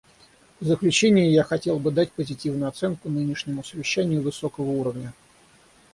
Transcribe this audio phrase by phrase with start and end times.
[0.59, 5.13] В заключение я хотел бы дать позитивную оценку нынешнему совещанию высокого уровня.